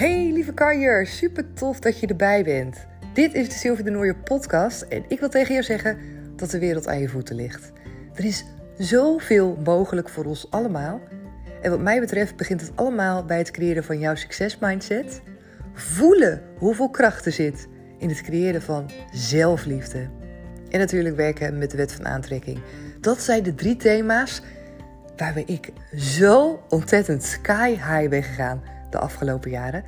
[0.00, 2.86] Hey lieve kanjer, super tof dat je erbij bent.
[3.12, 5.98] Dit is de Sylvie de Nooier podcast en ik wil tegen jou zeggen
[6.36, 7.72] dat de wereld aan je voeten ligt.
[8.14, 8.44] Er is
[8.78, 11.00] zoveel mogelijk voor ons allemaal.
[11.62, 15.22] En wat mij betreft begint het allemaal bij het creëren van jouw succesmindset.
[15.72, 20.08] Voelen hoeveel kracht er zit in het creëren van zelfliefde.
[20.70, 22.60] En natuurlijk werken met de wet van aantrekking.
[23.00, 24.42] Dat zijn de drie thema's
[25.16, 29.84] waar ik zo ontzettend sky high ben gegaan de afgelopen jaren.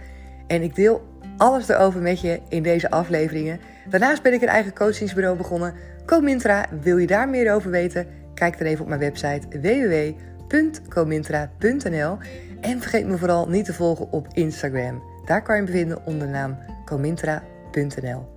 [0.47, 1.03] En ik deel
[1.37, 3.61] alles erover met je in deze afleveringen.
[3.89, 5.75] Daarnaast ben ik een eigen coachingsbureau begonnen.
[6.07, 8.07] Comintra, wil je daar meer over weten?
[8.35, 9.49] Kijk dan even op mijn website
[10.49, 12.19] www.comintra.nl.
[12.61, 15.03] En vergeet me vooral niet te volgen op Instagram.
[15.25, 18.31] Daar kan je me vinden onder de naam comintra.nl.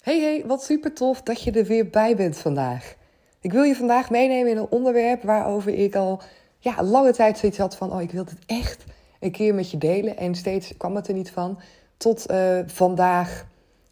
[0.00, 2.98] Hey hey, wat super tof dat je er weer bij bent vandaag.
[3.42, 6.20] Ik wil je vandaag meenemen in een onderwerp waarover ik al
[6.58, 8.84] ja, lange tijd zoiets had van: oh, ik wil het echt
[9.20, 10.16] een keer met je delen.
[10.16, 11.60] En steeds kwam het er niet van.
[11.96, 13.46] Tot uh, vandaag,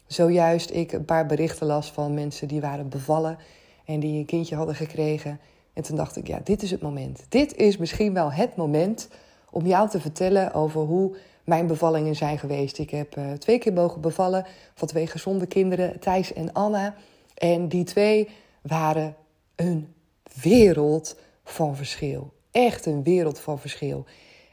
[0.07, 3.37] zojuist, ik een paar berichten las van mensen die waren bevallen
[3.85, 5.39] en die een kindje hadden gekregen.
[5.73, 7.25] En toen dacht ik: ja, dit is het moment.
[7.29, 9.09] Dit is misschien wel het moment
[9.49, 12.77] om jou te vertellen over hoe mijn bevallingen zijn geweest.
[12.77, 16.95] Ik heb uh, twee keer mogen bevallen van twee gezonde kinderen, Thijs en Anna.
[17.33, 18.29] En die twee
[18.61, 19.15] waren
[19.59, 19.93] een
[20.41, 22.33] wereld van verschil.
[22.51, 24.05] Echt een wereld van verschil.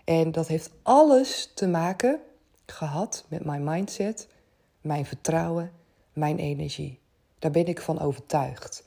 [0.05, 2.21] En dat heeft alles te maken
[2.67, 4.29] gehad met mijn mindset,
[4.81, 5.73] mijn vertrouwen,
[6.13, 6.99] mijn energie.
[7.39, 8.85] Daar ben ik van overtuigd.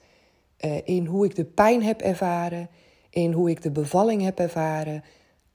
[0.59, 2.70] Uh, in hoe ik de pijn heb ervaren,
[3.09, 5.03] in hoe ik de bevalling heb ervaren,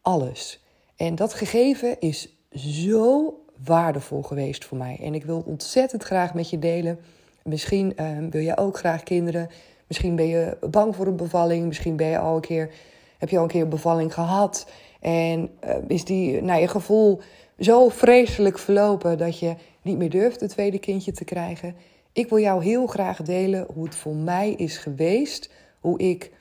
[0.02, 0.64] alles.
[0.96, 4.98] En dat gegeven is zo waardevol geweest voor mij.
[5.02, 6.98] En ik wil ontzettend graag met je delen.
[7.42, 9.50] Misschien uh, wil jij ook graag kinderen.
[9.94, 11.66] Misschien ben je bang voor een bevalling.
[11.66, 12.70] Misschien ben je al een keer,
[13.18, 14.66] heb je al een keer een bevalling gehad.
[15.00, 17.20] En uh, is die naar je gevoel
[17.58, 21.76] zo vreselijk verlopen dat je niet meer durft een tweede kindje te krijgen.
[22.12, 25.50] Ik wil jou heel graag delen hoe het voor mij is geweest.
[25.80, 26.32] Hoe ik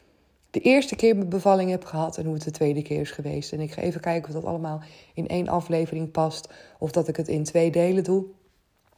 [0.52, 3.52] de eerste keer mijn bevalling heb gehad en hoe het de tweede keer is geweest.
[3.52, 4.82] En ik ga even kijken of dat allemaal
[5.14, 6.50] in één aflevering past.
[6.80, 8.26] Of dat ik het in twee delen doe.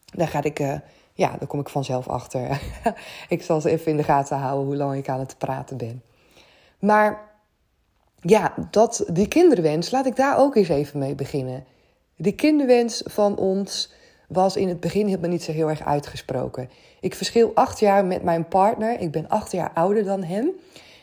[0.06, 0.76] Dan ga ik, uh,
[1.18, 2.62] ja, daar kom ik vanzelf achter.
[3.28, 6.04] ik zal ze even in de gaten houden hoe lang ik aan het praten ben.
[6.80, 7.32] Maar
[8.22, 11.66] ja, dat, die kinderwens, laat ik daar ook eens even mee beginnen.
[12.16, 13.94] Die kinderwens van ons
[14.28, 16.70] was in het begin helemaal niet zo heel erg uitgesproken.
[17.00, 19.00] Ik verschil acht jaar met mijn partner.
[19.00, 20.50] Ik ben acht jaar ouder dan hem.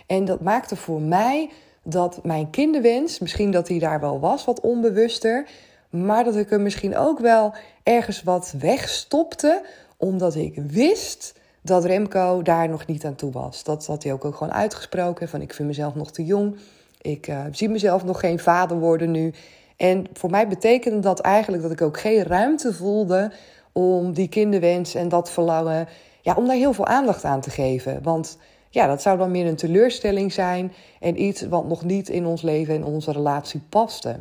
[0.07, 1.51] En dat maakte voor mij
[1.83, 5.49] dat mijn kinderwens, misschien dat hij daar wel was, wat onbewuster,
[5.91, 9.65] maar dat ik hem misschien ook wel ergens wat wegstopte,
[10.03, 13.65] omdat ik wist dat Remco daar nog niet aan toe was.
[13.65, 16.57] Dat had hij ook, ook gewoon uitgesproken: van ik vind mezelf nog te jong,
[17.01, 19.33] ik uh, zie mezelf nog geen vader worden nu.
[19.77, 23.33] En voor mij betekende dat eigenlijk dat ik ook geen ruimte voelde
[23.73, 25.89] om die kinderwens en dat verlangen,
[26.21, 28.03] ja, om daar heel veel aandacht aan te geven.
[28.03, 28.39] Want
[28.71, 32.43] ja, dat zou dan meer een teleurstelling zijn en iets wat nog niet in ons
[32.43, 34.21] leven en onze relatie paste.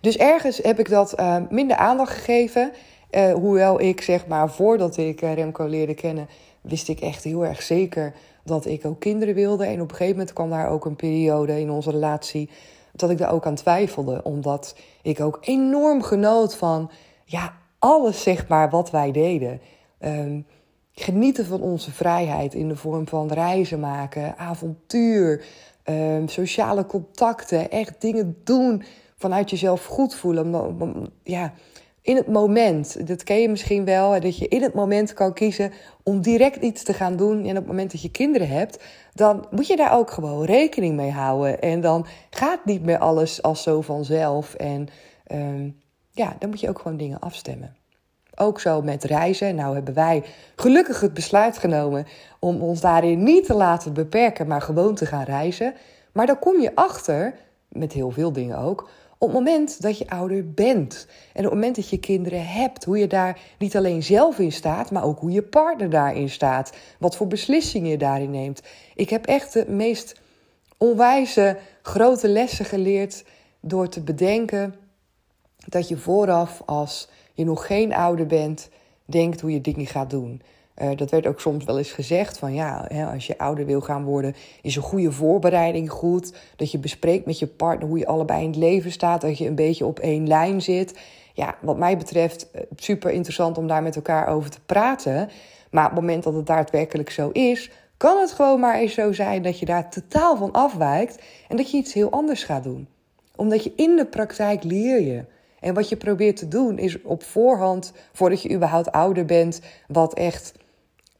[0.00, 2.72] Dus ergens heb ik dat uh, minder aandacht gegeven.
[3.14, 6.28] Uh, hoewel ik zeg maar voordat ik uh, Remco leerde kennen,
[6.60, 8.14] wist ik echt heel erg zeker
[8.44, 9.64] dat ik ook kinderen wilde.
[9.64, 12.50] En op een gegeven moment kwam daar ook een periode in onze relatie
[12.92, 14.20] dat ik daar ook aan twijfelde.
[14.22, 16.90] Omdat ik ook enorm genoot van
[17.24, 19.60] ja, alles zeg maar wat wij deden.
[20.00, 20.46] Um,
[20.94, 25.44] genieten van onze vrijheid in de vorm van reizen maken, avontuur,
[25.84, 28.82] um, sociale contacten, echt dingen doen
[29.16, 31.12] vanuit jezelf goed voelen.
[31.22, 31.52] Ja,
[32.02, 35.72] in het moment, dat ken je misschien wel, dat je in het moment kan kiezen
[36.02, 37.44] om direct iets te gaan doen.
[37.44, 40.96] En op het moment dat je kinderen hebt, dan moet je daar ook gewoon rekening
[40.96, 41.60] mee houden.
[41.60, 44.54] En dan gaat niet meer alles als zo vanzelf.
[44.54, 44.88] En
[45.32, 45.80] um,
[46.10, 47.76] ja, dan moet je ook gewoon dingen afstemmen.
[48.34, 49.54] Ook zo met reizen.
[49.54, 50.24] Nou hebben wij
[50.56, 52.06] gelukkig het besluit genomen
[52.38, 55.74] om ons daarin niet te laten beperken, maar gewoon te gaan reizen.
[56.12, 57.34] Maar dan kom je achter,
[57.68, 58.88] met heel veel dingen ook,
[59.22, 61.06] op het moment dat je ouder bent.
[61.32, 64.52] En op het moment dat je kinderen hebt, hoe je daar niet alleen zelf in
[64.52, 66.72] staat, maar ook hoe je partner daarin staat.
[66.98, 68.62] Wat voor beslissingen je daarin neemt.
[68.94, 70.20] Ik heb echt de meest
[70.76, 73.24] onwijze grote lessen geleerd
[73.60, 74.74] door te bedenken
[75.56, 78.68] dat je vooraf als je nog geen ouder bent,
[79.04, 80.42] denkt hoe je dingen gaat doen.
[80.82, 83.80] Uh, dat werd ook soms wel eens gezegd van ja, hè, als je ouder wil
[83.80, 86.32] gaan worden, is een goede voorbereiding goed.
[86.56, 89.46] Dat je bespreekt met je partner hoe je allebei in het leven staat, dat je
[89.46, 90.98] een beetje op één lijn zit.
[91.32, 95.28] Ja, wat mij betreft eh, super interessant om daar met elkaar over te praten.
[95.70, 99.12] Maar op het moment dat het daadwerkelijk zo is, kan het gewoon maar eens zo
[99.12, 102.88] zijn dat je daar totaal van afwijkt en dat je iets heel anders gaat doen.
[103.36, 105.24] Omdat je in de praktijk leer je.
[105.60, 110.14] En wat je probeert te doen is op voorhand, voordat je überhaupt ouder bent, wat
[110.14, 110.52] echt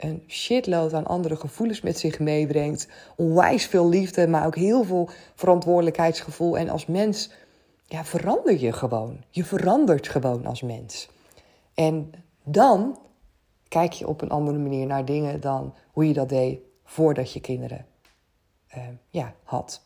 [0.02, 2.88] een shitload aan andere gevoelens met zich meebrengt.
[3.16, 6.58] Onwijs veel liefde, maar ook heel veel verantwoordelijkheidsgevoel.
[6.58, 7.30] En als mens
[7.86, 9.20] ja, verander je gewoon.
[9.30, 11.08] Je verandert gewoon als mens.
[11.74, 12.12] En
[12.44, 12.98] dan
[13.68, 17.40] kijk je op een andere manier naar dingen dan hoe je dat deed voordat je
[17.40, 17.86] kinderen
[18.76, 19.82] uh, ja, had.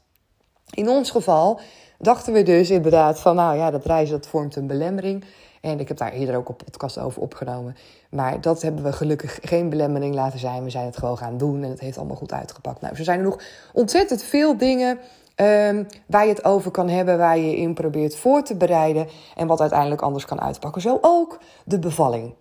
[0.71, 1.61] In ons geval
[1.99, 5.25] dachten we dus inderdaad van, nou ja, dat reizen dat vormt een belemmering.
[5.67, 7.77] En ik heb daar eerder ook een podcast over opgenomen.
[8.11, 10.65] Maar dat hebben we gelukkig geen belemmering laten zijn.
[10.65, 12.81] We zijn het gewoon gaan doen en het heeft allemaal goed uitgepakt.
[12.81, 13.41] Nou, er zijn nog
[13.73, 14.99] ontzettend veel dingen
[15.37, 19.47] um, waar je het over kan hebben, waar je in probeert voor te bereiden en
[19.47, 20.83] wat uiteindelijk anders kan uitpakken.
[20.83, 22.35] Zo ook de bevalling.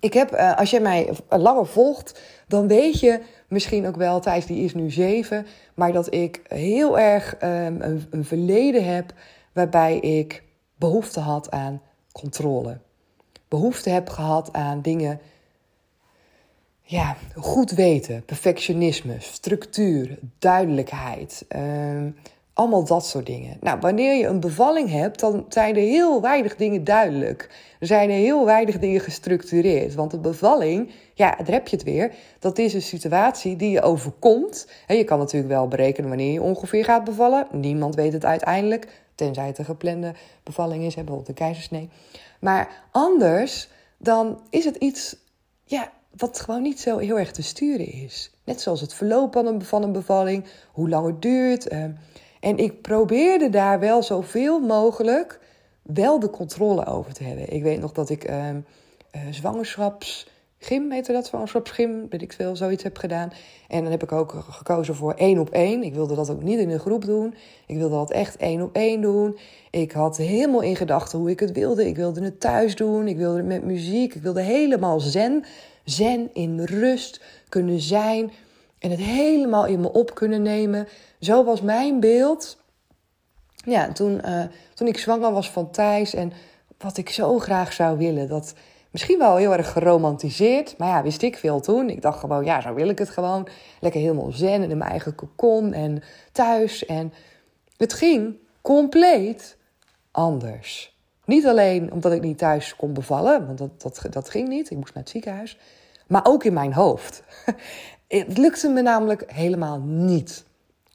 [0.00, 4.46] Ik heb, uh, als jij mij langer volgt, dan weet je misschien ook wel, Thijs
[4.46, 9.12] die is nu zeven, maar dat ik heel erg um, een, een verleden heb
[9.52, 10.42] waarbij ik
[10.76, 11.80] behoefte had aan
[12.20, 12.78] controle.
[13.48, 15.20] Behoefte heb gehad aan dingen
[16.82, 21.44] ja, goed weten, perfectionisme, structuur, duidelijkheid.
[21.56, 21.60] Uh,
[22.52, 23.56] allemaal dat soort dingen.
[23.60, 27.50] Nou, wanneer je een bevalling hebt, dan zijn er heel weinig dingen duidelijk.
[27.80, 29.94] Er zijn er heel weinig dingen gestructureerd.
[29.94, 32.12] Want een bevalling, ja, daar heb je het weer.
[32.38, 34.68] Dat is een situatie die je overkomt.
[34.86, 37.46] En je kan natuurlijk wel berekenen wanneer je ongeveer gaat bevallen.
[37.50, 38.86] Niemand weet het uiteindelijk.
[39.14, 41.90] Tenzij het een geplande bevalling is, bijvoorbeeld een keizersnee.
[42.40, 43.68] Maar anders,
[43.98, 45.16] dan is het iets
[45.64, 48.30] ja, wat gewoon niet zo heel erg te sturen is.
[48.44, 51.72] Net zoals het verloop van een, van een bevalling, hoe lang het duurt.
[51.72, 51.84] Uh,
[52.40, 55.40] en ik probeerde daar wel zoveel mogelijk
[55.82, 57.52] wel de controle over te hebben.
[57.52, 58.60] Ik weet nog dat ik uh, uh,
[59.30, 60.26] zwangerschaps
[60.64, 63.32] gym, heette dat, zwangerschapsgym, weet ik veel, zoiets heb gedaan.
[63.68, 65.82] En dan heb ik ook gekozen voor één op één.
[65.82, 67.34] Ik wilde dat ook niet in een groep doen.
[67.66, 69.38] Ik wilde dat echt één op één doen.
[69.70, 71.86] Ik had helemaal in gedachten hoe ik het wilde.
[71.86, 74.14] Ik wilde het thuis doen, ik wilde het met muziek.
[74.14, 75.44] Ik wilde helemaal zen,
[75.84, 78.32] zen in rust kunnen zijn.
[78.78, 80.88] En het helemaal in me op kunnen nemen.
[81.20, 82.56] Zo was mijn beeld.
[83.64, 84.44] Ja, toen, uh,
[84.74, 86.32] toen ik zwanger was van Thijs en
[86.78, 88.28] wat ik zo graag zou willen.
[88.28, 88.54] Dat
[88.94, 90.78] misschien wel heel erg geromantiseerd.
[90.78, 91.90] Maar ja, wist ik veel toen.
[91.90, 93.48] Ik dacht gewoon, ja, zo wil ik het gewoon.
[93.80, 96.02] Lekker helemaal zen en in mijn eigen cocon en
[96.32, 96.86] thuis.
[96.86, 97.12] En
[97.76, 99.56] het ging compleet
[100.10, 100.98] anders.
[101.24, 104.70] Niet alleen omdat ik niet thuis kon bevallen, want dat, dat, dat ging niet.
[104.70, 105.58] Ik moest naar het ziekenhuis.
[106.06, 107.22] Maar ook in mijn hoofd.
[108.08, 110.44] Het lukte me namelijk helemaal niet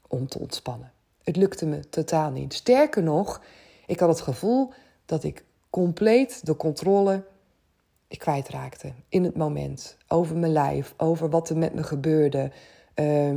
[0.08, 0.92] om te ontspannen.
[1.22, 2.54] Het lukte me totaal niet.
[2.54, 3.42] Sterker nog,
[3.86, 4.72] ik had het gevoel
[5.06, 7.22] dat ik compleet de controle
[8.10, 9.96] ik kwijtraakte in het moment.
[10.08, 12.50] Over mijn lijf, over wat er met me gebeurde.
[12.94, 13.36] Uh,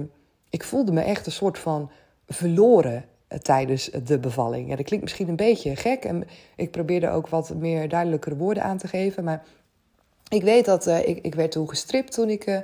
[0.49, 1.91] ik voelde me echt een soort van
[2.27, 4.69] verloren uh, tijdens de bevalling.
[4.69, 8.63] Ja, dat klinkt misschien een beetje gek en ik probeerde ook wat meer duidelijkere woorden
[8.63, 9.23] aan te geven.
[9.23, 9.43] Maar
[10.29, 12.61] ik weet dat uh, ik, ik werd toen gestript toen ik uh,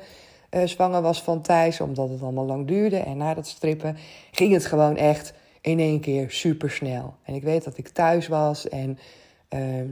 [0.65, 2.97] zwanger was van Thijs, omdat het allemaal lang duurde.
[2.97, 3.97] En na dat strippen
[4.31, 7.15] ging het gewoon echt in één keer super snel.
[7.23, 8.99] En ik weet dat ik thuis was en
[9.47, 9.87] ehm,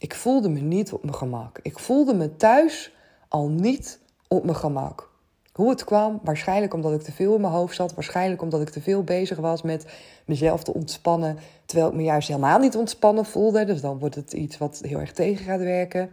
[0.00, 1.58] ik voelde me niet op mijn gemak.
[1.62, 2.92] Ik voelde me thuis
[3.28, 5.10] al niet op mijn gemak.
[5.52, 7.94] Hoe het kwam, waarschijnlijk omdat ik te veel in mijn hoofd zat.
[7.94, 9.86] Waarschijnlijk omdat ik te veel bezig was met
[10.24, 11.38] mezelf te ontspannen.
[11.64, 13.64] Terwijl ik me juist helemaal niet ontspannen voelde.
[13.64, 16.10] Dus dan wordt het iets wat heel erg tegen gaat werken.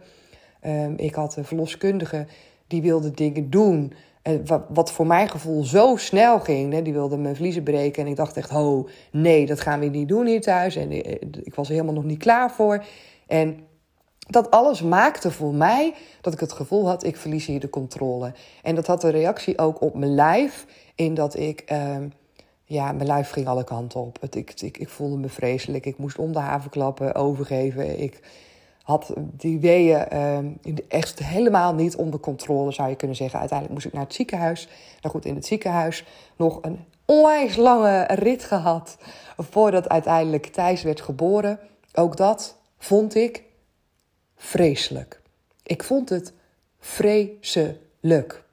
[0.66, 2.26] Um, ik had een verloskundige
[2.66, 3.92] die wilde dingen doen.
[4.68, 6.82] Wat voor mijn gevoel zo snel ging.
[6.82, 8.02] Die wilde mijn vliezen breken.
[8.02, 10.76] En ik dacht echt, ho, nee, dat gaan we niet doen hier thuis.
[10.76, 12.84] En eh, ik was er helemaal nog niet klaar voor.
[13.26, 13.66] En
[14.28, 18.32] dat alles maakte voor mij dat ik het gevoel had, ik verlies hier de controle.
[18.62, 21.96] En dat had een reactie ook op mijn lijf, in dat ik, uh,
[22.64, 24.20] ja, mijn lijf ging alle kanten op.
[24.20, 28.00] Het, ik, ik, ik voelde me vreselijk, ik moest om de haven klappen, overgeven.
[28.00, 28.20] Ik
[28.82, 33.38] had die weeën uh, echt helemaal niet onder controle, zou je kunnen zeggen.
[33.38, 34.68] Uiteindelijk moest ik naar het ziekenhuis.
[35.00, 36.04] Nou goed, in het ziekenhuis
[36.36, 38.98] nog een onwijs lange rit gehad
[39.36, 41.58] voordat uiteindelijk Thijs werd geboren.
[41.94, 43.42] Ook dat vond ik
[44.38, 45.20] vreselijk.
[45.62, 46.32] Ik vond het
[46.78, 48.44] vreselijk.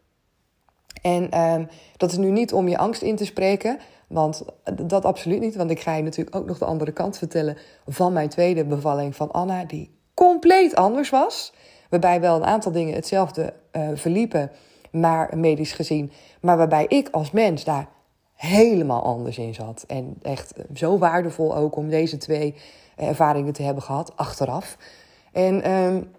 [1.02, 4.46] En um, dat is nu niet om je angst in te spreken, want
[4.82, 5.56] dat absoluut niet.
[5.56, 9.16] Want ik ga je natuurlijk ook nog de andere kant vertellen van mijn tweede bevalling
[9.16, 11.54] van Anna, die compleet anders was.
[11.90, 14.52] Waarbij wel een aantal dingen hetzelfde uh, verliepen,
[14.92, 16.12] maar medisch gezien.
[16.42, 17.88] Maar waarbij ik als mens daar
[18.36, 19.84] helemaal anders in zat.
[19.88, 22.56] En echt zo waardevol ook om deze twee
[22.96, 24.78] ervaringen te hebben gehad achteraf.
[25.36, 26.10] En um,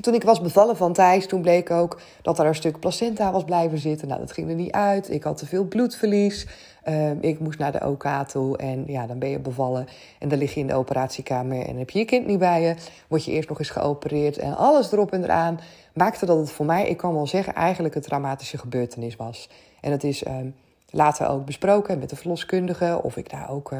[0.00, 3.44] toen ik was bevallen van Thijs, toen bleek ook dat er een stuk placenta was
[3.44, 4.08] blijven zitten.
[4.08, 5.10] Nou, dat ging er niet uit.
[5.10, 6.46] Ik had te veel bloedverlies.
[6.82, 9.86] Ehm, ik moest naar de OK toe en ja, dan ben je bevallen.
[10.18, 12.74] En dan lig je in de operatiekamer en heb je je kind niet bij je.
[13.08, 15.60] Word je eerst nog eens geopereerd en alles erop en eraan.
[15.94, 19.48] Maakte dat het voor mij, ik kan wel zeggen, eigenlijk een traumatische gebeurtenis was.
[19.80, 20.54] En dat is um,
[20.90, 23.72] later ook besproken met de verloskundige of ik daar ook...
[23.72, 23.78] Uh,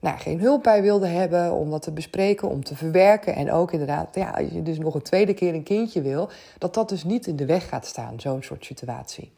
[0.00, 3.34] nou, geen hulp bij wilde hebben om dat te bespreken, om te verwerken.
[3.34, 6.28] En ook inderdaad, ja, als je dus nog een tweede keer een kindje wil,
[6.58, 9.32] dat dat dus niet in de weg gaat staan, zo'n soort situatie.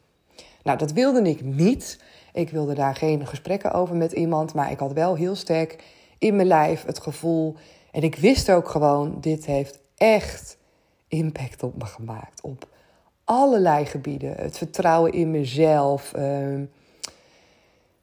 [0.63, 1.99] Nou, dat wilde ik niet.
[2.33, 5.83] Ik wilde daar geen gesprekken over met iemand, maar ik had wel heel sterk
[6.17, 7.55] in mijn lijf het gevoel.
[7.91, 10.57] En ik wist ook gewoon, dit heeft echt
[11.07, 12.41] impact op me gemaakt.
[12.41, 12.67] Op
[13.23, 14.35] allerlei gebieden.
[14.35, 16.13] Het vertrouwen in mezelf.
[16.15, 16.59] Uh,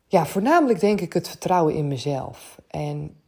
[0.08, 2.58] ja, voornamelijk denk ik het vertrouwen in mezelf.
[2.66, 3.20] En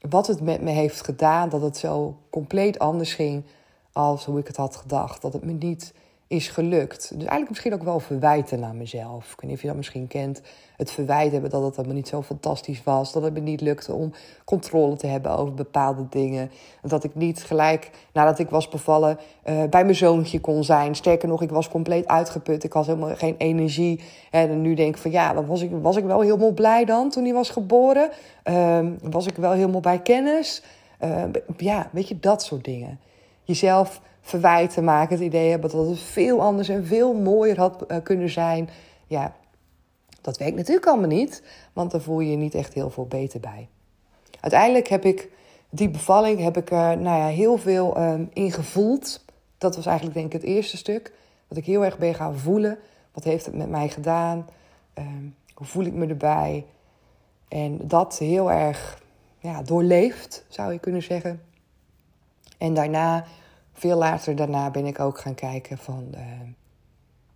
[0.00, 3.44] wat het met me heeft gedaan, dat het zo compleet anders ging
[3.92, 5.22] als hoe ik het had gedacht.
[5.22, 5.94] Dat het me niet
[6.26, 7.08] is gelukt.
[7.08, 9.32] Dus eigenlijk misschien ook wel verwijten naar mezelf.
[9.32, 10.40] Ik weet niet of je dat misschien kent.
[10.76, 13.12] Het verwijt hebben dat het allemaal niet zo fantastisch was.
[13.12, 14.12] Dat het me niet lukte om
[14.44, 16.50] controle te hebben over bepaalde dingen.
[16.82, 20.94] Dat ik niet gelijk nadat ik was bevallen uh, bij mijn zoontje kon zijn.
[20.94, 22.64] Sterker nog, ik was compleet uitgeput.
[22.64, 24.00] Ik had helemaal geen energie.
[24.30, 27.24] En nu denk ik van ja, was ik, was ik wel helemaal blij dan toen
[27.24, 28.10] hij was geboren.
[28.44, 30.62] Uh, was ik wel helemaal bij kennis.
[31.00, 31.22] Uh,
[31.56, 33.00] ja, weet je, dat soort dingen.
[33.42, 35.16] Jezelf verwijten maken.
[35.16, 38.68] Het idee hebben dat het veel anders en veel mooier had uh, kunnen zijn.
[39.06, 39.34] Ja,
[40.20, 43.40] dat werkt natuurlijk allemaal niet, want daar voel je je niet echt heel veel beter
[43.40, 43.68] bij.
[44.40, 45.28] Uiteindelijk heb ik
[45.70, 49.24] die bevalling heb ik nou ja, heel veel um, in gevoeld.
[49.58, 51.12] Dat was eigenlijk denk ik het eerste stuk.
[51.48, 52.78] Dat ik heel erg ben gaan voelen.
[53.12, 54.46] Wat heeft het met mij gedaan?
[54.98, 56.66] Um, hoe voel ik me erbij?
[57.48, 59.02] En dat heel erg
[59.38, 61.42] ja, doorleefd, zou je kunnen zeggen.
[62.58, 63.24] En daarna
[63.74, 66.06] veel later daarna ben ik ook gaan kijken van...
[66.14, 66.20] Uh,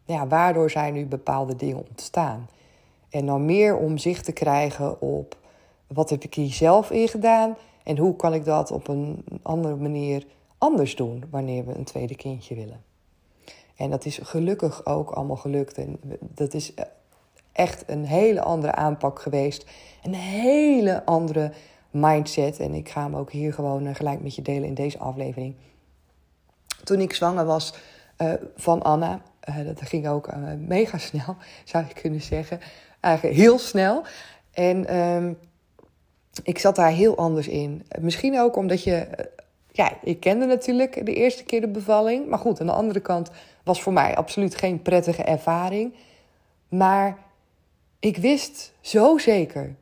[0.05, 2.49] ja, waardoor zijn nu bepaalde dingen ontstaan?
[3.11, 5.37] En dan meer om zicht te krijgen op...
[5.87, 7.57] wat heb ik hier zelf in gedaan...
[7.85, 10.27] en hoe kan ik dat op een andere manier
[10.59, 11.25] anders doen...
[11.31, 12.83] wanneer we een tweede kindje willen.
[13.77, 15.79] En dat is gelukkig ook allemaal gelukt.
[15.79, 16.73] En dat is
[17.53, 19.67] echt een hele andere aanpak geweest.
[20.03, 21.53] Een hele andere
[21.91, 22.59] mindset.
[22.59, 25.55] En ik ga hem ook hier gewoon eh, gelijk met je delen in deze aflevering
[26.85, 27.75] toen ik zwanger was
[28.19, 32.61] uh, van Anna, uh, dat ging ook uh, mega snel, zou je kunnen zeggen.
[33.01, 34.05] Eigenlijk heel snel.
[34.51, 35.39] En um,
[36.43, 37.87] ik zat daar heel anders in.
[38.01, 39.07] Misschien ook omdat je.
[39.73, 42.29] Ja, ik kende natuurlijk de eerste keer de bevalling.
[42.29, 43.31] Maar goed, aan de andere kant
[43.65, 45.95] was voor mij absoluut geen prettige ervaring.
[46.69, 47.19] Maar
[47.99, 49.75] ik wist zo zeker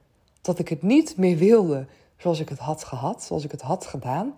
[0.42, 1.86] dat ik het niet meer wilde
[2.16, 4.34] zoals ik het had gehad, zoals ik het had gedaan.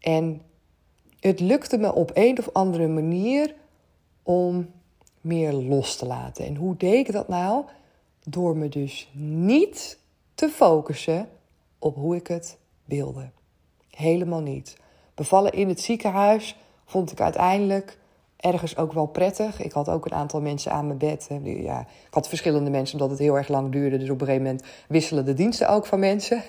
[0.00, 0.42] En
[1.26, 3.54] het lukte me op een of andere manier
[4.22, 4.70] om
[5.20, 6.44] meer los te laten.
[6.44, 7.64] En hoe deed ik dat nou?
[8.24, 9.98] Door me dus niet
[10.34, 11.28] te focussen
[11.78, 13.30] op hoe ik het wilde.
[13.90, 14.76] Helemaal niet.
[15.14, 17.98] Bevallen in het ziekenhuis vond ik uiteindelijk
[18.36, 19.62] ergens ook wel prettig.
[19.62, 21.28] Ik had ook een aantal mensen aan mijn bed.
[21.42, 23.98] Ja, ik had verschillende mensen omdat het heel erg lang duurde.
[23.98, 26.42] Dus op een gegeven moment wisselen de diensten ook van mensen.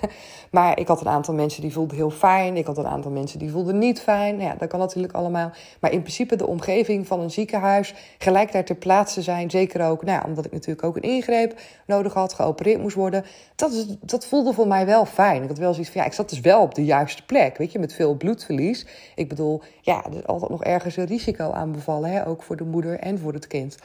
[0.50, 2.56] Maar ik had een aantal mensen die voelden heel fijn.
[2.56, 4.36] Ik had een aantal mensen die voelden niet fijn.
[4.36, 5.50] Nou ja, dat kan natuurlijk allemaal.
[5.80, 9.50] Maar in principe de omgeving van een ziekenhuis gelijk daar ter plaatse zijn.
[9.50, 13.24] Zeker ook, nou omdat ik natuurlijk ook een ingreep nodig had, geopereerd moest worden.
[13.54, 15.42] Dat, is, dat voelde voor mij wel fijn.
[15.42, 17.56] Ik had wel zoiets van, ja, ik zat dus wel op de juiste plek.
[17.56, 18.86] Weet je, met veel bloedverlies.
[19.14, 22.10] Ik bedoel, ja, er is altijd nog ergens een risico aan bevallen.
[22.10, 22.26] Hè?
[22.26, 23.78] Ook voor de moeder en voor het kind.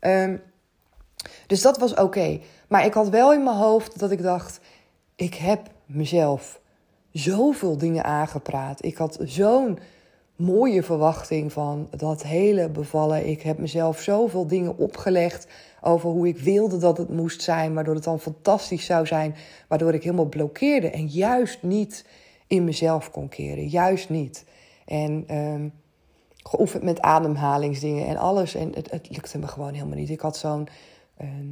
[0.00, 0.40] Um,
[1.46, 2.40] dus dat was oké.
[2.68, 4.60] Maar ik had wel in mijn hoofd dat ik dacht:
[5.16, 6.60] ik heb mezelf
[7.12, 8.84] zoveel dingen aangepraat.
[8.84, 9.78] Ik had zo'n
[10.36, 13.28] mooie verwachting van dat hele bevallen.
[13.28, 15.46] Ik heb mezelf zoveel dingen opgelegd
[15.80, 19.34] over hoe ik wilde dat het moest zijn, waardoor het dan fantastisch zou zijn,
[19.68, 22.04] waardoor ik helemaal blokkeerde en juist niet
[22.46, 23.68] in mezelf kon keren.
[23.68, 24.44] Juist niet.
[24.86, 25.72] En um,
[26.48, 28.54] geoefend met ademhalingsdingen en alles.
[28.54, 30.10] En het, het lukte me gewoon helemaal niet.
[30.10, 30.68] Ik had zo'n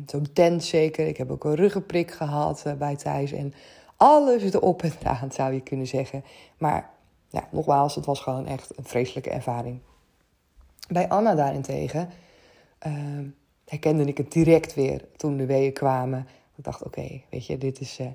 [0.07, 1.07] zo'n tent zeker.
[1.07, 3.33] Ik heb ook een ruggenprik gehad uh, bij Thijs.
[3.33, 3.55] En
[3.97, 6.25] alles erop en eraan zou je kunnen zeggen.
[6.59, 6.91] Maar
[7.29, 9.81] ja, nogmaals, het was gewoon echt een vreselijke ervaring.
[10.89, 12.11] Bij Anna daarentegen
[12.87, 12.93] uh,
[13.65, 16.27] herkende ik het direct weer toen de weeën kwamen.
[16.57, 18.01] Ik dacht, oké, weet je, dit is...
[18.01, 18.07] Uh...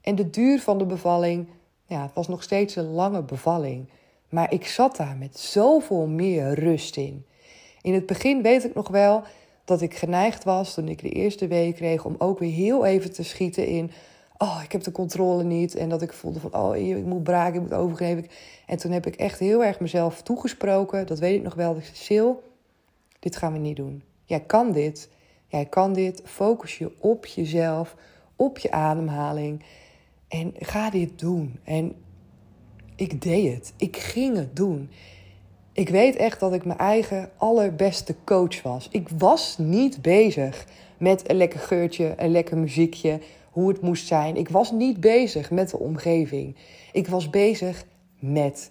[0.00, 1.48] En de duur van de bevalling,
[1.86, 3.88] ja, het was nog steeds een lange bevalling.
[4.34, 7.26] Maar ik zat daar met zoveel meer rust in.
[7.82, 9.22] In het begin weet ik nog wel
[9.64, 13.12] dat ik geneigd was toen ik de eerste week kreeg om ook weer heel even
[13.12, 13.90] te schieten in.
[14.38, 15.74] oh, ik heb de controle niet.
[15.74, 18.26] En dat ik voelde van, oh, ik moet braken, ik moet overgeven.
[18.66, 21.06] En toen heb ik echt heel erg mezelf toegesproken.
[21.06, 21.76] Dat weet ik nog wel.
[21.76, 22.30] Ik zei, Sil,
[23.18, 24.02] dit gaan we niet doen.
[24.24, 25.08] Jij kan dit.
[25.46, 26.22] Jij kan dit.
[26.24, 27.96] Focus je op jezelf,
[28.36, 29.64] op je ademhaling.
[30.28, 31.60] En ga dit doen.
[31.64, 32.03] En
[32.96, 33.72] ik deed het.
[33.76, 34.90] Ik ging het doen.
[35.72, 38.88] Ik weet echt dat ik mijn eigen allerbeste coach was.
[38.90, 40.66] Ik was niet bezig
[40.98, 43.20] met een lekker geurtje, een lekker muziekje,
[43.50, 44.36] hoe het moest zijn.
[44.36, 46.56] Ik was niet bezig met de omgeving.
[46.92, 47.84] Ik was bezig
[48.18, 48.70] met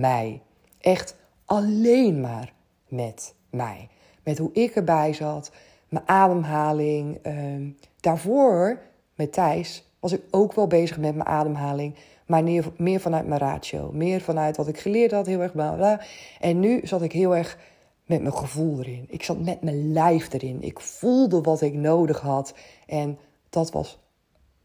[0.00, 0.40] mij.
[0.80, 2.52] Echt alleen maar
[2.88, 3.88] met mij.
[4.22, 5.50] Met hoe ik erbij zat,
[5.88, 7.18] mijn ademhaling.
[7.22, 7.68] Ehm,
[8.00, 8.82] daarvoor,
[9.14, 11.94] met Thijs, was ik ook wel bezig met mijn ademhaling.
[12.26, 12.44] Maar
[12.76, 13.90] meer, vanuit mijn ratio.
[13.92, 16.00] Meer vanuit wat ik geleerd had, heel erg bla bla.
[16.40, 17.58] En nu zat ik heel erg
[18.04, 19.04] met mijn gevoel erin.
[19.08, 20.62] Ik zat met mijn lijf erin.
[20.62, 22.54] Ik voelde wat ik nodig had.
[22.86, 23.18] En
[23.50, 23.98] dat was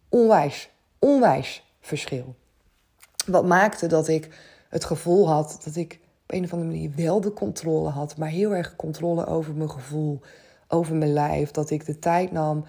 [0.10, 0.70] onwijs,
[1.00, 2.36] onwijs verschil.
[3.26, 4.30] Wat maakte dat ik
[4.70, 8.30] het gevoel had dat ik op een of andere manier wel de controle had, maar
[8.30, 10.20] heel erg controle over mijn gevoel,
[10.68, 11.52] over mijn lijf.
[11.52, 12.66] Dat ik de tijd nam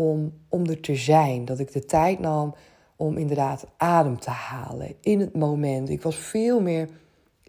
[0.00, 1.44] om, om er te zijn.
[1.44, 2.54] Dat ik de tijd nam
[2.96, 5.88] om inderdaad adem te halen in het moment.
[5.88, 6.88] Ik was veel meer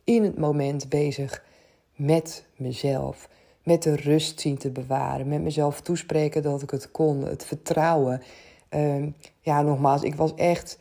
[0.03, 1.43] in het moment bezig
[1.95, 3.29] met mezelf.
[3.63, 5.27] Met de rust zien te bewaren.
[5.27, 7.25] Met mezelf toespreken dat ik het kon.
[7.25, 8.21] Het vertrouwen.
[8.69, 9.09] Ehm,
[9.41, 10.79] ja, nogmaals, ik was echt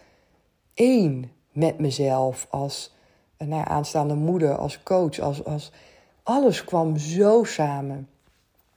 [0.75, 2.47] één met mezelf.
[2.51, 2.95] Als
[3.39, 5.19] nou ja, aanstaande moeder, als coach.
[5.19, 5.73] Als, als,
[6.23, 8.09] alles kwam zo samen.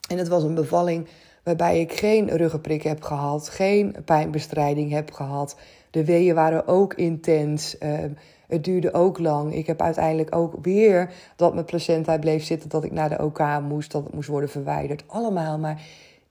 [0.10, 1.08] En het was een bevalling
[1.44, 3.50] waarbij ik geen ruggenprik heb gehad.
[3.50, 5.56] Geen pijnbestrijding heb gehad.
[5.90, 7.78] De weeën waren ook intens.
[7.78, 8.12] Ehm,
[8.48, 9.56] het duurde ook lang.
[9.56, 13.40] Ik heb uiteindelijk ook weer dat mijn placenta bleef zitten, dat ik naar de OK
[13.62, 15.04] moest, dat het moest worden verwijderd.
[15.08, 15.82] Allemaal, maar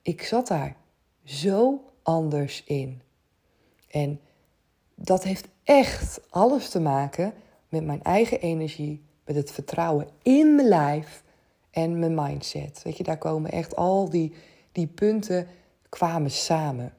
[0.01, 0.75] ik zat daar
[1.23, 3.01] zo anders in.
[3.89, 4.19] En
[4.95, 7.33] dat heeft echt alles te maken
[7.69, 11.23] met mijn eigen energie, met het vertrouwen in mijn lijf
[11.71, 12.81] en mijn mindset.
[12.83, 14.33] Weet je, daar komen echt al die,
[14.71, 15.47] die punten
[15.89, 16.93] kwamen samen.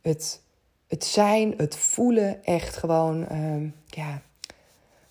[0.00, 0.40] Het
[0.86, 4.22] het zijn, het voelen, echt gewoon uh, ja,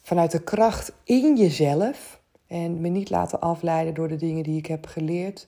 [0.01, 2.19] vanuit de kracht in jezelf.
[2.47, 5.47] En me niet laten afleiden door de dingen die ik heb geleerd.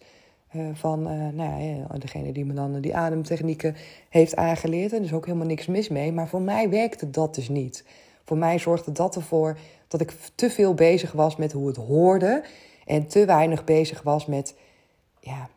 [0.55, 3.75] Uh, van uh, nou ja, degene die me dan die ademtechnieken
[4.09, 4.91] heeft aangeleerd.
[4.91, 6.11] En er is ook helemaal niks mis mee.
[6.11, 7.85] Maar voor mij werkte dat dus niet.
[8.23, 12.43] Voor mij zorgde dat ervoor dat ik te veel bezig was met hoe het hoorde.
[12.85, 14.55] En te weinig bezig was met
[15.19, 15.49] ja,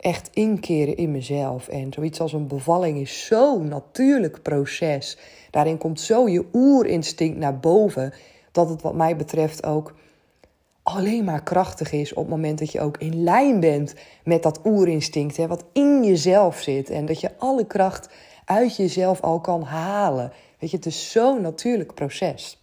[0.00, 1.68] echt inkeren in mezelf.
[1.68, 5.18] En zoiets als een bevalling is zo'n natuurlijk proces.
[5.50, 8.12] Daarin komt zo je oerinstinct naar boven.
[8.52, 9.94] Dat het wat mij betreft ook
[10.82, 14.60] alleen maar krachtig is op het moment dat je ook in lijn bent met dat
[14.64, 15.36] oerinstinct.
[15.36, 16.90] Hè, wat in jezelf zit.
[16.90, 18.08] En dat je alle kracht
[18.44, 20.32] uit jezelf al kan halen.
[20.58, 22.58] Weet je, het is zo'n natuurlijk proces.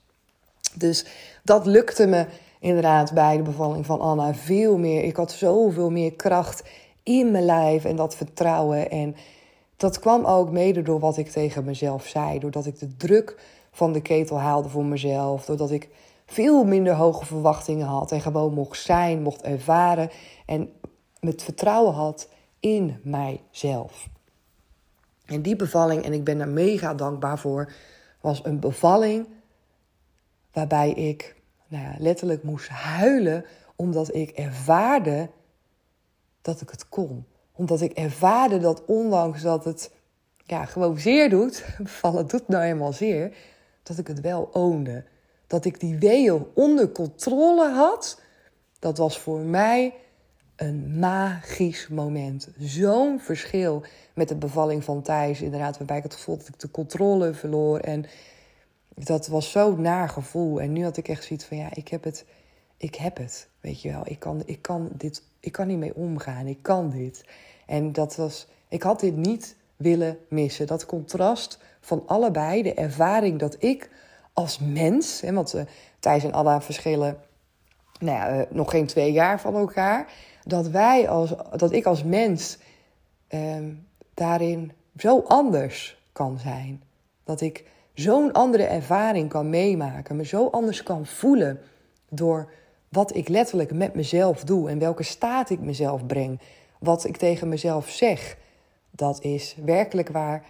[0.75, 1.05] Dus
[1.43, 2.25] dat lukte me
[2.59, 5.03] inderdaad bij de bevalling van Anna veel meer.
[5.03, 6.63] Ik had zoveel meer kracht
[7.07, 8.89] in mijn lijf en dat vertrouwen.
[8.89, 9.15] En
[9.77, 12.39] dat kwam ook mede door wat ik tegen mezelf zei.
[12.39, 13.41] Doordat ik de druk
[13.71, 15.45] van de ketel haalde voor mezelf.
[15.45, 15.89] Doordat ik
[16.25, 20.09] veel minder hoge verwachtingen had en gewoon mocht zijn, mocht ervaren.
[20.45, 20.69] En
[21.19, 24.07] met vertrouwen had in mijzelf.
[25.25, 27.71] En die bevalling, en ik ben daar mega dankbaar voor,
[28.21, 29.27] was een bevalling
[30.53, 31.35] waarbij ik
[31.67, 35.29] nou ja, letterlijk moest huilen omdat ik ervaarde
[36.47, 37.25] dat ik het kon.
[37.51, 39.91] Omdat ik ervaarde dat ondanks dat het
[40.45, 41.65] ja, gewoon zeer doet,
[41.99, 43.35] vallen doet nou eenmaal zeer,
[43.83, 45.03] dat ik het wel oonde.
[45.47, 48.21] Dat ik die weeën onder controle had,
[48.79, 49.93] dat was voor mij
[50.55, 52.47] een magisch moment.
[52.59, 53.83] Zo'n verschil
[54.13, 57.79] met de bevalling van Thijs, inderdaad, waarbij ik het gevoel dat ik de controle verloor.
[57.79, 58.05] En
[58.89, 60.61] dat was zo'n naar gevoel.
[60.61, 62.25] En nu had ik echt zoiets van, ja, ik heb het,
[62.77, 64.01] ik heb het, weet je wel.
[64.05, 67.25] Ik kan, ik kan dit ik kan niet mee omgaan, ik kan dit.
[67.65, 70.67] En dat was, ik had dit niet willen missen.
[70.67, 73.89] Dat contrast van allebei, de ervaring dat ik
[74.33, 75.61] als mens, hè, want uh,
[75.99, 77.17] Thijs en Anna verschillen
[77.99, 80.11] nou ja, uh, nog geen twee jaar van elkaar,
[80.43, 82.57] dat, wij als, dat ik als mens
[83.29, 83.57] uh,
[84.13, 86.83] daarin zo anders kan zijn.
[87.23, 91.59] Dat ik zo'n andere ervaring kan meemaken, me zo anders kan voelen
[92.09, 92.51] door
[92.89, 96.39] wat ik letterlijk met mezelf doe en welke staat ik mezelf breng,
[96.79, 98.37] wat ik tegen mezelf zeg,
[98.91, 100.45] dat is werkelijk waar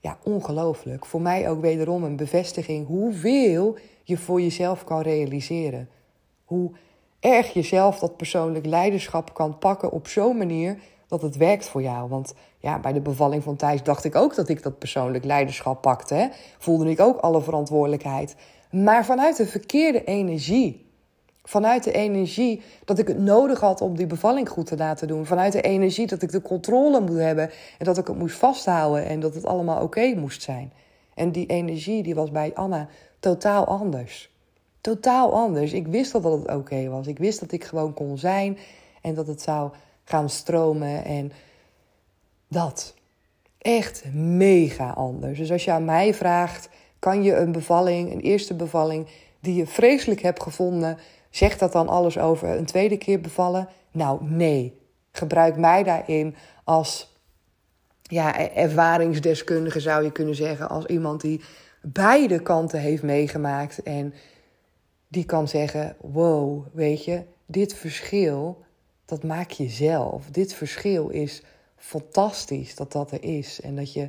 [0.00, 1.06] ja, ongelooflijk.
[1.06, 5.88] Voor mij ook wederom een bevestiging hoeveel je voor jezelf kan realiseren.
[6.44, 6.70] Hoe
[7.20, 12.08] erg jezelf dat persoonlijk leiderschap kan pakken op zo'n manier dat het werkt voor jou.
[12.08, 15.82] Want ja, bij de bevalling van Thijs dacht ik ook dat ik dat persoonlijk leiderschap
[15.82, 16.30] pakte.
[16.58, 18.36] Voelde ik ook alle verantwoordelijkheid.
[18.70, 20.83] Maar vanuit de verkeerde energie.
[21.46, 25.26] Vanuit de energie dat ik het nodig had om die bevalling goed te laten doen.
[25.26, 27.50] Vanuit de energie dat ik de controle moet hebben.
[27.78, 29.06] En dat ik het moest vasthouden.
[29.06, 30.72] En dat het allemaal oké moest zijn.
[31.14, 32.88] En die energie die was bij Anna
[33.20, 34.32] totaal anders.
[34.80, 35.72] Totaal anders.
[35.72, 37.06] Ik wist dat het oké was.
[37.06, 38.58] Ik wist dat ik gewoon kon zijn.
[39.00, 39.70] En dat het zou
[40.04, 41.04] gaan stromen.
[41.04, 41.32] En
[42.48, 42.94] dat.
[43.58, 45.38] Echt mega anders.
[45.38, 49.06] Dus als je aan mij vraagt, kan je een bevalling, een eerste bevalling,
[49.40, 50.98] die je vreselijk hebt gevonden,
[51.36, 53.68] zegt dat dan alles over een tweede keer bevallen?
[53.90, 54.80] Nou, nee.
[55.12, 57.12] Gebruik mij daarin als
[58.02, 60.68] ja, ervaringsdeskundige, zou je kunnen zeggen.
[60.68, 61.40] Als iemand die
[61.82, 63.82] beide kanten heeft meegemaakt.
[63.82, 64.14] En
[65.08, 68.64] die kan zeggen: Wow, weet je, dit verschil,
[69.04, 70.30] dat maak je zelf.
[70.30, 71.42] Dit verschil is
[71.76, 73.60] fantastisch dat dat er is.
[73.60, 74.08] En dat je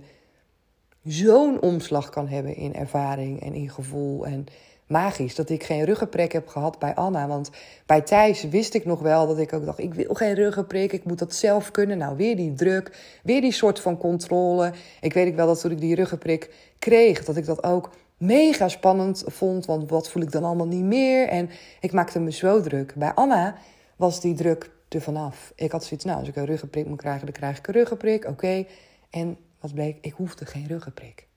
[1.03, 4.25] zo'n omslag kan hebben in ervaring en in gevoel.
[4.25, 4.45] En
[4.87, 7.27] magisch dat ik geen ruggenprik heb gehad bij Anna.
[7.27, 7.49] Want
[7.85, 11.03] bij Thijs wist ik nog wel dat ik ook dacht: ik wil geen ruggenprik, ik
[11.03, 11.97] moet dat zelf kunnen.
[11.97, 14.73] Nou, weer die druk, weer die soort van controle.
[15.01, 18.67] Ik weet ik wel dat toen ik die ruggenprik kreeg, dat ik dat ook mega
[18.67, 19.65] spannend vond.
[19.65, 21.27] Want wat voel ik dan allemaal niet meer?
[21.27, 22.95] En ik maakte me zo druk.
[22.95, 23.55] Bij Anna
[23.95, 25.51] was die druk er vanaf.
[25.55, 28.25] Ik had zoiets, nou, als ik een ruggenprik moet krijgen, dan krijg ik een ruggenprik.
[28.25, 28.65] Oké.
[29.09, 29.97] En wat bleek?
[30.01, 31.27] Ik hoefde geen ruggenprik.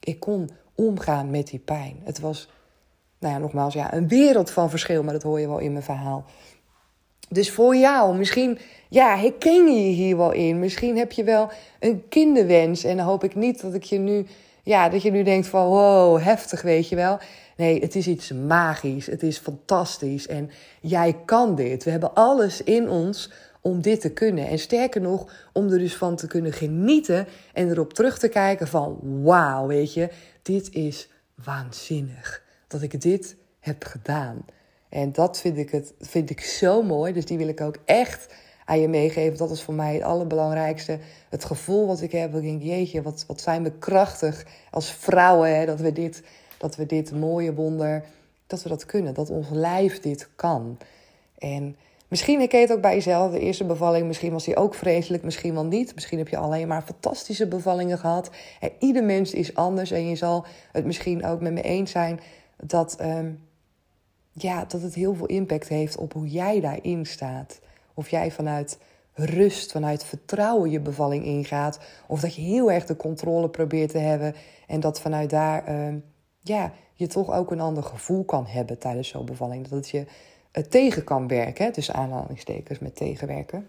[0.00, 2.00] Ik kon omgaan met die pijn.
[2.04, 2.48] Het was,
[3.18, 5.84] nou ja, nogmaals, ja, een wereld van verschil, maar dat hoor je wel in mijn
[5.84, 6.24] verhaal.
[7.28, 8.58] Dus voor jou, misschien
[8.88, 10.58] ja, herken je je hier wel in.
[10.58, 12.84] Misschien heb je wel een kinderwens.
[12.84, 14.26] En dan hoop ik niet dat ik je nu,
[14.62, 17.18] ja, dat je nu denkt van wow, heftig, weet je wel.
[17.56, 19.06] Nee, het is iets magisch.
[19.06, 20.26] Het is fantastisch.
[20.26, 21.84] En jij kan dit.
[21.84, 24.48] We hebben alles in ons om dit te kunnen.
[24.48, 28.68] En sterker nog, om er dus van te kunnen genieten en erop terug te kijken
[28.68, 30.08] van wauw, weet je,
[30.42, 34.44] dit is waanzinnig dat ik dit heb gedaan.
[34.88, 37.12] En dat vind ik, het, vind ik zo mooi.
[37.12, 39.38] Dus die wil ik ook echt aan je meegeven.
[39.38, 40.98] Dat is voor mij het allerbelangrijkste.
[41.28, 42.34] Het gevoel wat ik heb.
[42.34, 45.56] Ik denk, jeetje, wat, wat zijn we krachtig als vrouwen.
[45.56, 46.22] Hè, dat, we dit,
[46.58, 48.04] dat we dit mooie wonder,
[48.46, 49.14] dat we dat kunnen.
[49.14, 50.78] Dat ons lijf dit kan.
[51.38, 51.76] En
[52.10, 53.32] Misschien herken je het ook bij jezelf.
[53.32, 55.94] De eerste bevalling, misschien was die ook vreselijk, misschien wel niet.
[55.94, 58.30] Misschien heb je alleen maar fantastische bevallingen gehad.
[58.60, 62.20] En ieder mens is anders en je zal het misschien ook met me eens zijn
[62.56, 63.40] dat, um,
[64.32, 67.60] ja, dat het heel veel impact heeft op hoe jij daarin staat.
[67.94, 68.78] Of jij vanuit
[69.14, 71.80] rust, vanuit vertrouwen je bevalling ingaat.
[72.06, 74.34] Of dat je heel erg de controle probeert te hebben
[74.66, 76.04] en dat vanuit daar um,
[76.40, 79.62] ja, je toch ook een ander gevoel kan hebben tijdens zo'n bevalling.
[79.62, 80.06] Dat het je
[80.68, 81.72] tegen kan werken.
[81.72, 83.66] Tussen aanhalingstekens met tegenwerken.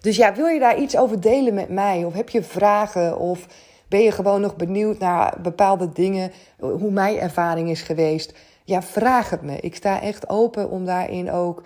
[0.00, 2.04] Dus ja, wil je daar iets over delen met mij?
[2.04, 3.18] Of heb je vragen?
[3.18, 3.46] Of
[3.88, 6.32] ben je gewoon nog benieuwd naar bepaalde dingen?
[6.58, 8.34] Hoe mijn ervaring is geweest?
[8.64, 9.60] Ja, vraag het me.
[9.60, 11.62] Ik sta echt open om daarin ook,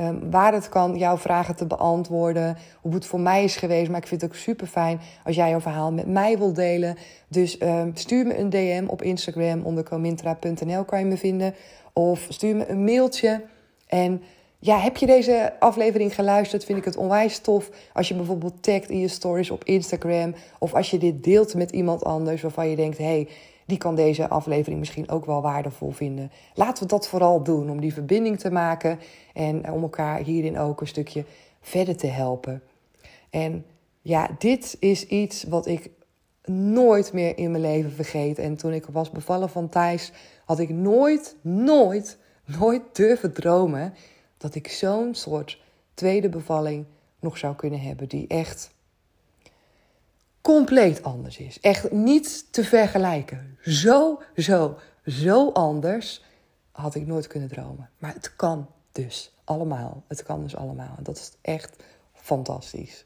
[0.00, 2.56] um, waar het kan, jouw vragen te beantwoorden.
[2.80, 3.90] Hoe het voor mij is geweest.
[3.90, 6.96] Maar ik vind het ook super fijn als jij jouw verhaal met mij wilt delen.
[7.28, 9.62] Dus um, stuur me een DM op Instagram.
[9.62, 11.54] Onder comintra.nl kan je me vinden.
[11.92, 13.44] Of stuur me een mailtje.
[13.86, 14.22] En
[14.58, 16.64] ja, heb je deze aflevering geluisterd?
[16.64, 20.34] Vind ik het onwijs tof als je bijvoorbeeld tagt in je stories op Instagram.
[20.58, 23.28] Of als je dit deelt met iemand anders waarvan je denkt: hey,
[23.66, 26.30] die kan deze aflevering misschien ook wel waardevol vinden.
[26.54, 28.98] Laten we dat vooral doen om die verbinding te maken
[29.34, 31.24] en om elkaar hierin ook een stukje
[31.60, 32.62] verder te helpen.
[33.30, 33.64] En
[34.02, 35.90] ja, dit is iets wat ik
[36.44, 38.38] nooit meer in mijn leven vergeet.
[38.38, 40.12] En toen ik was bevallen van Thijs,
[40.44, 43.94] had ik nooit, nooit, nooit durven dromen
[44.36, 45.60] dat ik zo'n soort
[45.94, 46.86] tweede bevalling
[47.20, 48.08] nog zou kunnen hebben.
[48.08, 48.70] Die echt
[50.40, 51.60] compleet anders is.
[51.60, 53.58] Echt niet te vergelijken.
[53.60, 56.24] Zo, zo, zo anders
[56.72, 57.90] had ik nooit kunnen dromen.
[57.98, 60.02] Maar het kan dus allemaal.
[60.06, 60.94] Het kan dus allemaal.
[60.96, 61.76] En dat is echt
[62.12, 63.04] fantastisch.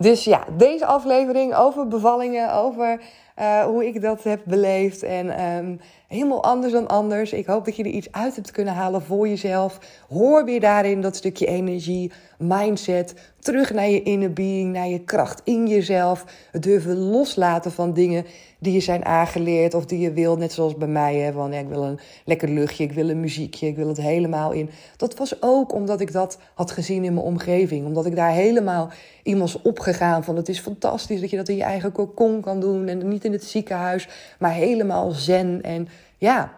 [0.00, 3.00] Dus ja, deze aflevering over bevallingen, over
[3.38, 5.02] uh, hoe ik dat heb beleefd.
[5.02, 5.80] En um,
[6.10, 7.32] helemaal anders dan anders.
[7.32, 9.78] Ik hoop dat je er iets uit hebt kunnen halen voor jezelf.
[10.08, 13.14] Hoor weer daarin dat stukje energie, mindset.
[13.38, 16.24] Terug naar je inner being, naar je kracht in jezelf.
[16.50, 18.24] Het durven loslaten van dingen
[18.58, 20.36] die je zijn aangeleerd of die je wil.
[20.36, 23.20] Net zoals bij mij, hè, van ja, ik wil een lekker luchtje, ik wil een
[23.20, 24.70] muziekje, ik wil het helemaal in.
[24.96, 27.86] Dat was ook omdat ik dat had gezien in mijn omgeving.
[27.86, 28.90] Omdat ik daar helemaal
[29.38, 32.88] was opgegaan van het is fantastisch dat je dat in je eigen kokon kan doen.
[32.88, 35.60] En niet in het ziekenhuis, maar helemaal zen.
[35.62, 35.88] En
[36.20, 36.52] ja,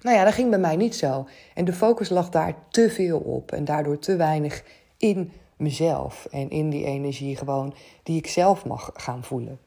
[0.00, 1.26] nou ja, dat ging bij mij niet zo.
[1.54, 4.64] En de focus lag daar te veel op en daardoor te weinig
[4.96, 9.58] in mezelf en in die energie gewoon die ik zelf mag gaan voelen.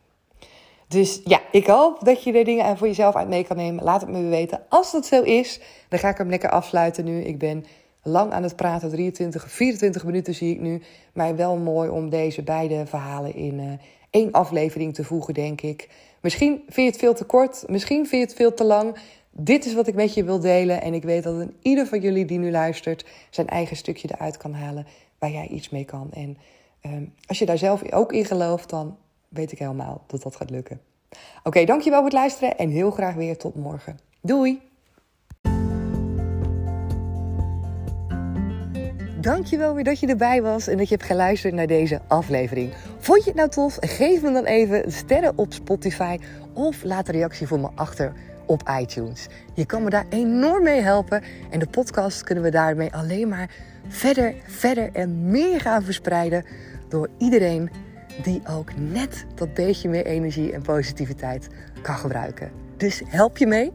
[0.87, 3.83] Dus ja, ik hoop dat je er dingen voor jezelf uit mee kan nemen.
[3.83, 4.61] Laat het me weten.
[4.69, 7.21] Als dat zo is, dan ga ik hem lekker afsluiten nu.
[7.21, 7.65] Ik ben
[8.03, 10.81] lang aan het praten, 23, 24 minuten zie ik nu.
[11.13, 13.71] Maar wel mooi om deze beide verhalen in uh,
[14.09, 15.89] één aflevering te voegen, denk ik.
[16.21, 18.95] Misschien vind je het veel te kort, misschien vind je het veel te lang.
[19.31, 20.81] Dit is wat ik met je wil delen.
[20.81, 24.37] En ik weet dat in ieder van jullie die nu luistert, zijn eigen stukje eruit
[24.37, 24.85] kan halen
[25.19, 26.11] waar jij iets mee kan.
[26.11, 26.37] En
[26.85, 28.97] um, als je daar zelf ook in gelooft, dan
[29.29, 30.81] weet ik helemaal dat dat gaat lukken.
[31.43, 33.99] Oké, dankjewel voor het luisteren en heel graag weer tot morgen.
[34.21, 34.70] Doei!
[39.21, 42.73] Dankjewel weer dat je erbij was en dat je hebt geluisterd naar deze aflevering.
[42.99, 43.77] Vond je het nou tof?
[43.79, 46.17] Geef me dan even sterren op Spotify
[46.53, 48.13] of laat een reactie voor me achter
[48.45, 49.27] op iTunes.
[49.53, 53.49] Je kan me daar enorm mee helpen en de podcast kunnen we daarmee alleen maar
[53.87, 56.45] verder, verder en meer gaan verspreiden
[56.89, 57.69] door iedereen
[58.23, 61.47] die ook net dat beetje meer energie en positiviteit
[61.81, 62.51] kan gebruiken.
[62.77, 63.71] Dus help je mee?